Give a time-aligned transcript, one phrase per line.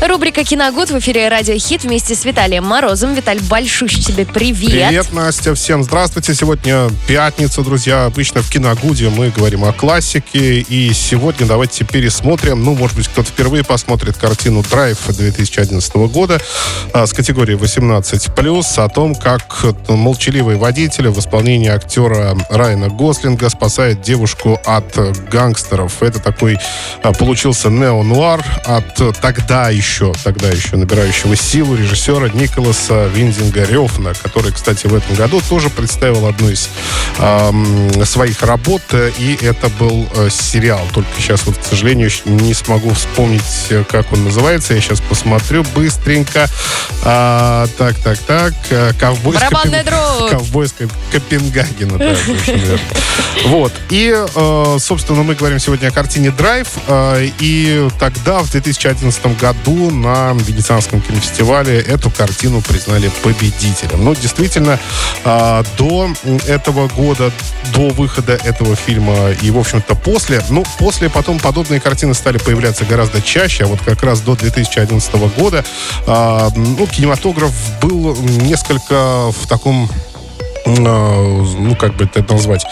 [0.00, 3.14] Рубрика «Киногуд» в эфире «Радио Хит» вместе с Виталием Морозом.
[3.14, 4.88] Виталь, большущий тебе привет.
[4.88, 6.34] Привет, Настя, всем здравствуйте.
[6.34, 8.04] Сегодня пятница, друзья.
[8.04, 10.60] Обычно в «Киногуде» мы говорим о классике.
[10.60, 16.40] И сегодня давайте пересмотрим, ну, может быть, кто-то впервые посмотрит картину «Драйв» 2011 года
[16.92, 24.02] а, с категории 18+, о том, как молчаливый водитель в исполнении актера Райана Гослинга спасает
[24.02, 24.96] девушку от
[25.30, 26.02] гангстеров.
[26.02, 26.58] Это такой
[27.02, 34.14] а, получился нео-нуар от тогда еще еще, тогда еще набирающего силу режиссера Николаса Виндинга Рёфна,
[34.14, 36.70] который, кстати, в этом году тоже представил одну из
[37.18, 38.82] э, своих работ,
[39.18, 40.80] и это был э, сериал.
[40.94, 44.72] Только сейчас вот, к сожалению, не смогу вспомнить, э, как он называется.
[44.72, 46.48] Я сейчас посмотрю быстренько.
[47.04, 48.54] А, так, так, так.
[48.70, 50.30] Э, Ковбой Барабанная Копен...
[50.30, 50.68] Ковбой
[51.12, 51.98] Копенгагена.
[51.98, 52.16] Да,
[53.44, 53.72] вот.
[53.90, 56.68] И, э, собственно, мы говорим сегодня о картине «Драйв».
[57.38, 64.04] И тогда, в 2011 году, на Венецианском кинофестивале эту картину признали победителем.
[64.04, 64.78] Ну, действительно,
[65.24, 66.12] а, до
[66.46, 67.32] этого года,
[67.74, 72.84] до выхода этого фильма и, в общем-то, после, ну, после потом подобные картины стали появляться
[72.84, 75.64] гораздо чаще, а вот как раз до 2011 года,
[76.06, 79.90] а, ну, кинематограф был несколько в таком
[80.78, 82.64] ну, как бы это назвать,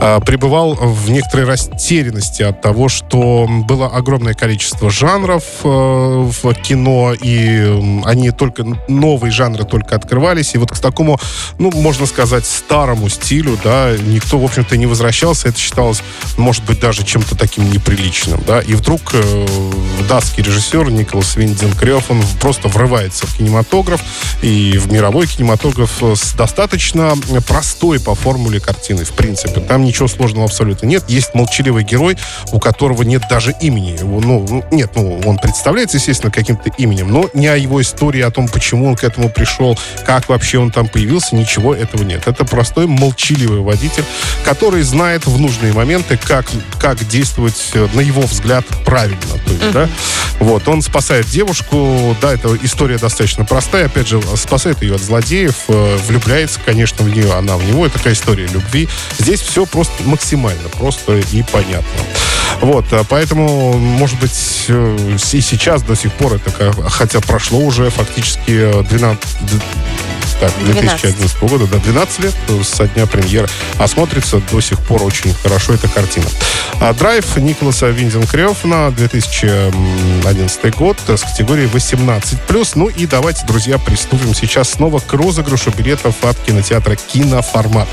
[0.00, 7.12] а, пребывал в некоторой растерянности от того, что было огромное количество жанров э, в кино,
[7.14, 11.18] и они только, новые жанры только открывались, и вот к такому,
[11.58, 16.02] ну, можно сказать, старому стилю, да, никто, в общем-то, не возвращался, это считалось,
[16.36, 19.46] может быть, даже чем-то таким неприличным, да, и вдруг э,
[20.08, 21.76] датский режиссер Николас Виндинг
[22.08, 24.00] он просто врывается в кинематограф.
[24.42, 27.14] И в мировой кинематограф с достаточно
[27.46, 29.60] простой по формуле картины, в принципе.
[29.60, 31.04] Там ничего сложного абсолютно нет.
[31.08, 32.16] Есть молчаливый герой,
[32.52, 33.98] у которого нет даже имени.
[33.98, 38.20] Его, ну, ну, нет, ну, он представляется, естественно, каким-то именем, но не о его истории,
[38.20, 42.26] о том, почему он к этому пришел, как вообще он там появился, ничего этого нет.
[42.26, 44.04] Это простой молчаливый водитель,
[44.44, 46.46] который знает в нужные моменты, как,
[46.78, 49.16] как действовать, э, на его взгляд, правильно.
[49.44, 49.72] То есть, uh-huh.
[49.72, 49.88] да?
[50.40, 55.54] Вот, он спасает девушку, да, эта история достаточно простая, опять же, спасает ее от злодеев,
[55.68, 57.86] э, влюбляется, конечно, в нее, нее, она в него.
[57.86, 58.88] Это такая история любви.
[59.18, 62.00] Здесь все просто максимально просто и понятно.
[62.60, 67.90] Вот, а поэтому, может быть, э, и сейчас до сих пор это, хотя прошло уже
[67.90, 69.20] фактически 12,
[70.40, 73.48] так, 2011 года, да, 12 лет со дня премьеры,
[73.78, 76.26] а смотрится до сих пор очень хорошо эта картина.
[76.80, 82.72] А, Драйв Николаса Виндинг-Рёфна, 2011 год, с категорией 18+.
[82.74, 87.88] Ну и давайте, друзья, приступим сейчас снова к розыгрышу билетов от кинотеатра «Киноформат».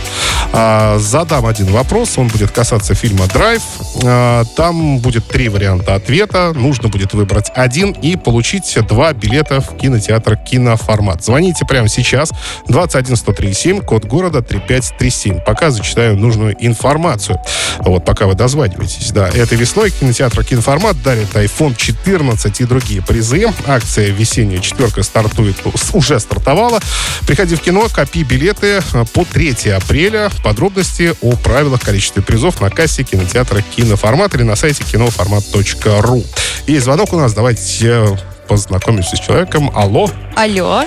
[0.52, 3.62] А, задам один вопрос, он будет касаться фильма «Драйв».
[4.04, 9.78] А, там будет три варианта ответа, нужно будет выбрать один и получить два билета в
[9.78, 11.24] кинотеатр «Киноформат».
[11.24, 12.33] Звоните прямо сейчас
[12.68, 15.42] 21137, код города 3537.
[15.42, 17.40] Пока зачитаю нужную информацию.
[17.80, 19.12] Вот, пока вы дозваниваетесь.
[19.12, 23.46] Да, этой весной кинотеатр «Киноформат» дарит iPhone 14 и другие призы.
[23.66, 25.56] Акция «Весенняя четверка» стартует,
[25.94, 26.80] уже стартовала.
[27.28, 28.82] Приходи в кино, копи билеты
[29.14, 30.30] по 3 апреля.
[30.44, 36.24] Подробности о правилах, количестве призов на кассе кинотеатра «Киноформат» или на сайте киноформат.ру.
[36.68, 38.18] Есть звонок у нас, давайте
[38.48, 39.72] познакомимся с человеком.
[39.74, 40.10] Алло.
[40.36, 40.84] Алло.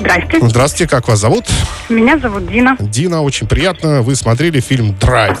[0.00, 0.38] Здрасте.
[0.40, 1.46] Здравствуйте, как вас зовут?
[1.88, 2.76] Меня зовут Дина.
[2.78, 4.02] Дина, очень приятно.
[4.02, 5.38] Вы смотрели фильм «Драйв».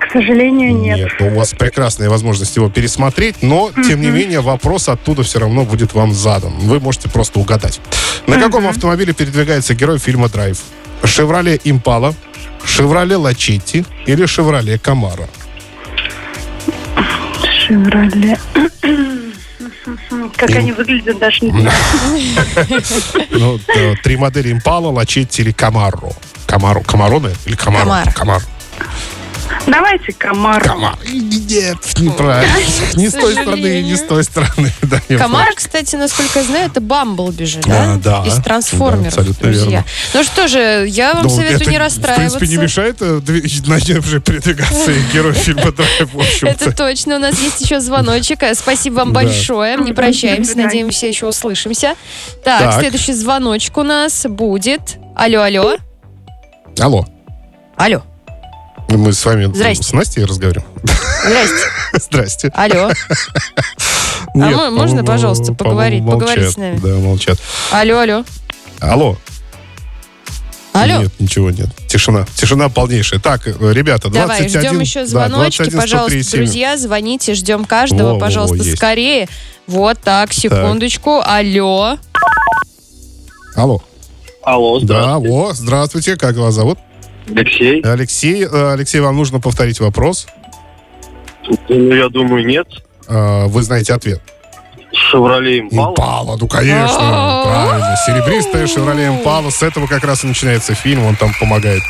[0.00, 0.98] К сожалению, нет.
[0.98, 3.84] Нет, ну, у вас прекрасная возможность его пересмотреть, но, mm-hmm.
[3.86, 6.52] тем не менее, вопрос оттуда все равно будет вам задан.
[6.58, 7.80] Вы можете просто угадать.
[8.26, 8.40] На mm-hmm.
[8.40, 10.58] каком автомобиле передвигается герой фильма «Драйв»?
[11.04, 12.14] «Шевроле Импала»,
[12.64, 15.28] «Шевроле Лачетти» или «Шевроле Камара»?
[17.44, 18.38] «Шевроле...»
[20.36, 21.72] Как они выглядят, даже не знаю.
[23.30, 23.58] Ну,
[24.02, 26.10] три модели Импала, Лачетти или Камаро.
[26.46, 26.80] Камаро.
[26.80, 28.04] Камароны или Камаро?
[28.14, 28.42] Камар.
[29.66, 30.62] Давайте комар.
[30.62, 30.96] Комар.
[31.10, 32.54] Нет, неправильно.
[32.94, 34.72] Не с той стороны, не с той стороны.
[34.82, 37.96] Да, комар, кстати, насколько я знаю, это Бамблби же, да?
[37.96, 38.24] Да.
[38.24, 39.64] Из трансформеров, друзья.
[39.64, 39.84] Верно.
[40.14, 42.36] Ну что же, я вам ну, советую не расстраиваться.
[42.36, 43.20] В принципе, не мешает э,
[43.66, 47.16] начавший передвигаться герой фильма «Драйв», в общем Это точно.
[47.16, 48.42] У нас есть еще звоночек.
[48.42, 49.76] Э, спасибо вам большое.
[49.78, 50.56] Не прощаемся.
[50.56, 51.94] Надеемся, еще услышимся.
[52.44, 54.98] Так, следующий звоночек у нас будет.
[55.16, 55.76] Алло, алло.
[56.78, 57.06] Алло.
[57.76, 58.02] Алло.
[58.88, 59.84] Мы с вами Здрасте.
[59.84, 60.68] с Настей разговариваем.
[61.24, 61.66] Здрасте.
[62.00, 62.52] Здрасте.
[62.54, 62.90] Алло.
[64.34, 66.78] Нет, а можно, пожалуйста, поговорить, молчат, поговорить с нами?
[66.78, 67.38] Да, молчат.
[67.70, 68.24] Алло, алло.
[68.80, 69.16] Алло.
[70.72, 71.02] Алло.
[71.02, 71.68] Нет, ничего нет.
[71.88, 72.26] Тишина.
[72.34, 73.18] Тишина полнейшая.
[73.18, 74.12] Так, ребята, 21...
[74.12, 78.64] Давай, ждем еще звоночки, да, 21, пожалуйста, 103, друзья, звоните, ждем каждого, во, пожалуйста, во,
[78.64, 79.28] во, скорее.
[79.66, 81.22] Вот так, секундочку.
[81.22, 81.32] Так.
[81.32, 81.98] Алло.
[83.54, 83.82] Алло.
[84.42, 85.28] Алло, здравствуйте.
[85.28, 86.78] Да, о, здравствуйте, как вас зовут?
[87.34, 87.80] Алексей.
[87.82, 90.26] Алексей, э, Алексей, вам нужно повторить вопрос.
[91.68, 92.66] Ну, я думаю, нет.
[93.08, 94.20] Э, вы знаете ответ.
[94.92, 95.90] Шевроле Импала.
[95.90, 97.96] Импала, ну конечно, правильно.
[98.06, 99.50] Серебристая Шевроле Импала.
[99.50, 101.04] С этого как раз и начинается фильм.
[101.04, 101.82] Он там помогает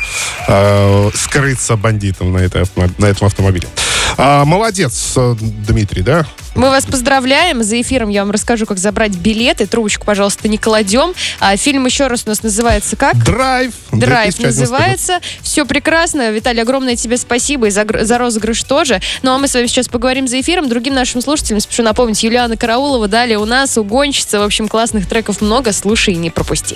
[0.47, 2.63] э, скрыться бандитам на, этой,
[2.97, 3.67] на этом автомобиле.
[4.17, 6.25] А, молодец, э, Дмитрий, да?
[6.55, 7.61] Мы вас поздравляем.
[7.61, 9.67] За эфиром я вам расскажу, как забрать билеты.
[9.67, 11.13] Трубочку, пожалуйста, не кладем.
[11.39, 13.23] А, фильм еще раз у нас называется как?
[13.23, 13.73] Драйв.
[13.91, 15.19] Драйв называется.
[15.43, 16.31] Все прекрасно.
[16.31, 19.01] Виталий, огромное тебе спасибо и за, за розыгрыш тоже.
[19.21, 20.67] Ну а мы с вами сейчас поговорим за эфиром.
[20.67, 23.07] Другим нашим слушателям спешу напомнить, Юлиана Караулова.
[23.07, 24.39] Далее у нас угонщица.
[24.39, 25.71] В общем, классных треков много.
[25.73, 26.75] Слушай и не пропусти.